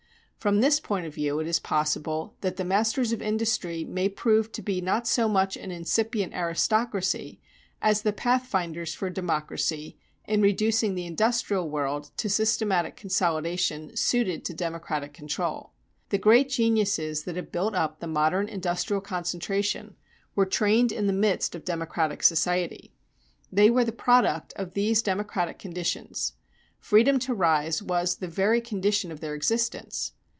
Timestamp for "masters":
2.65-3.11